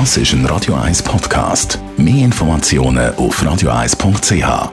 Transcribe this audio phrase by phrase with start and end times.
[0.00, 1.78] Das ist ein Radio 1 Podcast.
[1.96, 4.72] Mehr Informationen auf radio1.ch.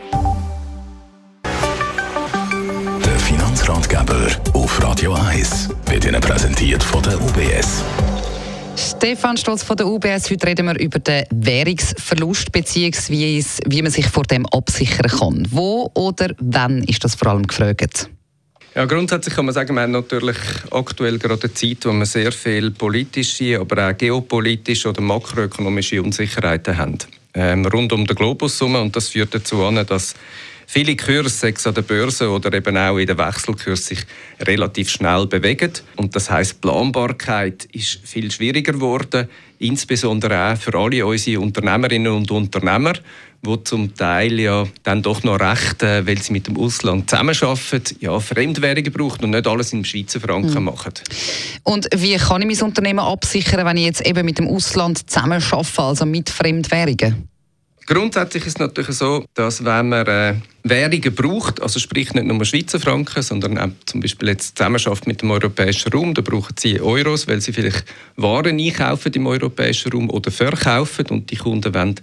[3.06, 7.84] Der Finanzratgeber auf Radio 1 wird Ihnen präsentiert von der UBS.
[8.76, 10.28] Stefan Stolz von der UBS.
[10.32, 13.44] Heute reden wir über den Währungsverlust bzw.
[13.68, 15.48] wie man sich vor dem absichern kann.
[15.52, 18.10] Wo oder wann ist das vor allem gefragt?
[18.74, 20.38] Ja, grundsätzlich kann man sagen, wir haben natürlich
[20.72, 26.78] aktuell gerade eine Zeit, wo wir sehr viel politische, aber auch geopolitische oder makroökonomische Unsicherheiten
[26.78, 26.98] haben.
[27.34, 28.76] Ähm, rund um den Globus herum.
[28.76, 30.16] Und das führt dazu an, dass
[30.72, 34.00] viele Kurse, sechs an der Börse oder eben auch in den Wechselkurs, sich
[34.40, 35.74] relativ schnell bewegen.
[35.98, 39.28] Und das heißt, Planbarkeit ist viel schwieriger geworden,
[39.60, 42.94] insbesondere auch für alle unsere Unternehmerinnen und Unternehmer,
[43.46, 47.98] die zum Teil ja dann doch noch recht, äh, weil sie mit dem Ausland zusammenarbeiten,
[48.00, 50.66] ja, Fremdwährungen brauchen und nicht alles in Schweizer Franken mhm.
[50.66, 50.94] machen.
[51.64, 55.82] Und wie kann ich mein Unternehmen absichern, wenn ich jetzt eben mit dem Ausland zusammenarbeite,
[55.82, 57.31] also mit Fremdwährungen?
[57.88, 62.46] Grundsätzlich ist es natürlich so, dass wenn man äh, Währungen braucht, also sprich nicht nur
[62.46, 66.80] Schweizer Franken, sondern auch zum Beispiel jetzt Zusammenarbeit mit dem europäischen Raum, da brauchen sie
[66.80, 71.96] Euros, weil sie vielleicht Waren einkaufen im europäischen Raum oder verkaufen und die Kunden wollen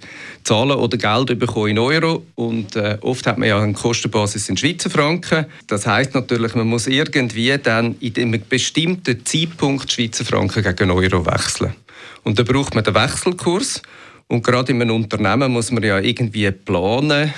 [0.42, 4.56] zahlen oder Geld bekommen in Euro und äh, oft hat man ja eine Kostenbasis in
[4.56, 5.46] Schweizer Franken.
[5.68, 11.24] Das heißt natürlich, man muss irgendwie dann in einem bestimmten Zeitpunkt Schweizer Franken gegen Euro
[11.24, 11.74] wechseln.
[12.24, 13.80] Und da braucht man den Wechselkurs
[14.28, 17.32] und gerade in einem Unternehmen muss man ja irgendwie planen,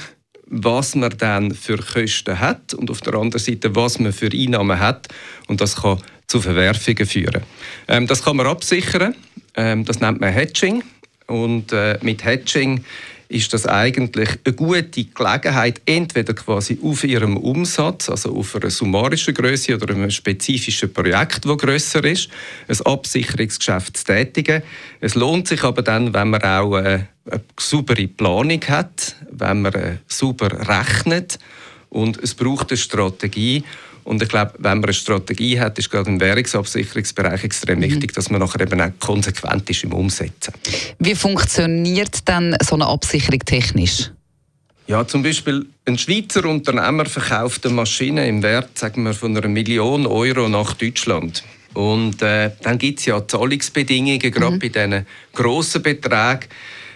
[0.46, 4.78] was man dann für Kosten hat und auf der anderen Seite, was man für Einnahmen
[4.78, 5.08] hat.
[5.46, 7.42] Und das kann zu Verwerfungen führen.
[7.88, 9.14] Ähm, das kann man absichern.
[9.54, 10.82] Ähm, das nennt man Hedging.
[11.26, 12.84] Und äh, mit Hedging
[13.30, 19.34] ist das eigentlich eine gute Gelegenheit, entweder quasi auf ihrem Umsatz, also auf einer summarischen
[19.34, 22.28] Größe oder einem spezifischen Projekt, das grösser ist,
[22.66, 24.62] ein Absicherungsgeschäft zu tätigen.
[25.00, 29.74] Es lohnt sich aber dann, wenn man auch eine, eine saubere Planung hat, wenn man
[29.74, 31.38] äh, sauber rechnet
[31.90, 33.64] und es braucht eine Strategie
[34.04, 37.82] und ich glaube, wenn man eine Strategie hat, ist gerade im Währungsabsicherungsbereich extrem mhm.
[37.82, 40.54] wichtig, dass man nachher eben auch konsequent ist im Umsetzen.
[40.98, 44.10] Wie funktioniert dann so eine Absicherung technisch?
[44.86, 49.46] Ja, zum Beispiel ein Schweizer Unternehmer verkauft eine Maschine im Wert sagen wir, von einer
[49.46, 51.44] Million Euro nach Deutschland.
[51.74, 54.58] Und äh, dann gibt es ja Zahlungsbedingungen, gerade mhm.
[54.58, 56.48] bei diesen grossen Beträgen.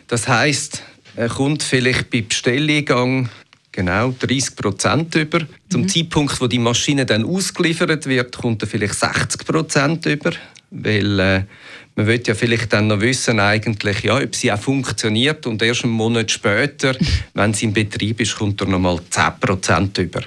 [0.09, 0.83] Das heißt,
[1.15, 3.29] er kommt vielleicht bei Bestelleingang
[3.75, 5.41] Genau, 30 Prozent über.
[5.69, 5.89] Zum mhm.
[5.89, 10.31] Zeitpunkt, wo die Maschine dann ausgeliefert wird, kommt er vielleicht 60 Prozent über,
[10.71, 11.43] weil äh,
[11.97, 15.83] man will ja vielleicht dann noch wissen, eigentlich, ja, ob sie auch funktioniert und erst
[15.83, 16.95] einen Monat später,
[17.35, 20.21] wenn sie in Betrieb ist, kommt er nochmal 10 Prozent über.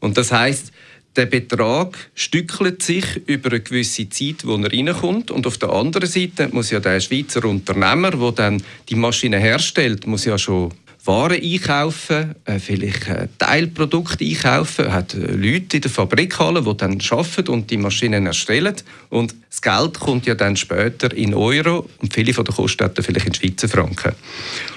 [0.00, 0.72] Und das heißt,
[1.14, 5.30] der Betrag stückelt sich über eine gewisse Zeit, wo er reinkommt.
[5.30, 10.04] Und auf der anderen Seite muss ja der Schweizer Unternehmer, der dann die Maschine herstellt,
[10.06, 10.72] muss ja schon
[11.04, 13.06] waren einkaufen, äh, vielleicht
[13.38, 18.76] Teilprodukte einkaufen, hat äh, Leute in der Fabrikhalle, die dann arbeiten und die Maschinen erstellen.
[19.08, 23.26] Und das Geld kommt ja dann später in Euro und viele von den Kosten vielleicht
[23.26, 24.12] in Schweizer Franken.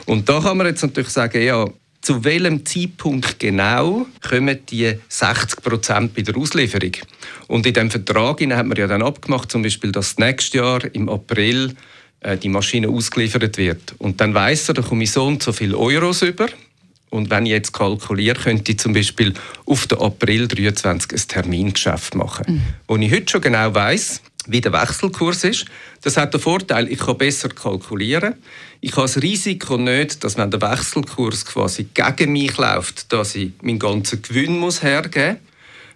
[0.05, 1.67] Und da kann man jetzt natürlich sagen, ja,
[2.01, 6.91] zu welchem Zeitpunkt genau kommen die 60 Prozent bei der Auslieferung?
[7.47, 11.09] Und in dem Vertrag hat man ja dann abgemacht, zum Beispiel, dass nächstes Jahr im
[11.09, 11.73] April äh,
[12.41, 13.95] die Maschine ausgeliefert wird.
[13.97, 16.47] Und dann weiß er, da komme ich so und so viele Euros über.
[17.09, 19.33] Und wenn ich jetzt kalkuliere, könnte ich zum Beispiel
[19.65, 22.61] auf den April 23 ein Termingeschäft machen, mhm.
[22.87, 25.65] wo ich heute schon genau weiß, wie der Wechselkurs ist.
[26.01, 28.35] Das hat den Vorteil, ich kann besser kalkulieren.
[28.81, 33.51] Ich habe das Risiko nicht, dass wenn der Wechselkurs quasi gegen mich läuft, dass ich
[33.61, 35.55] meinen ganzen Gewinn muss hergeben muss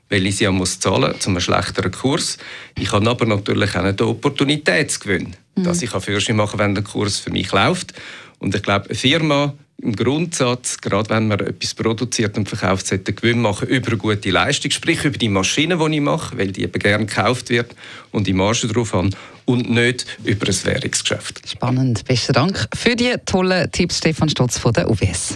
[0.10, 2.38] weil ich sie ja muss zahlen zu einem schlechteren Kurs.
[2.78, 5.64] Ich habe aber natürlich auch einen Opportunitätsgewinn, mhm.
[5.64, 7.94] dass ich Führerschein machen kann, wenn der Kurs für mich läuft.
[8.40, 13.14] Und ich glaube, eine Firma im Grundsatz, gerade wenn man etwas produziert und verkauft, sollte
[13.14, 16.64] Gewinn machen über eine gute Leistung, sprich über die Maschine, die ich mache, weil die
[16.64, 17.76] eben gerne gekauft wird
[18.12, 19.12] und die Marge drauf haben
[19.46, 21.50] und nicht über ein Währungsgeschäft.
[21.50, 22.06] Spannend.
[22.06, 25.36] Besten Dank für die tollen Tipps, Stefan Stotz von der UBS.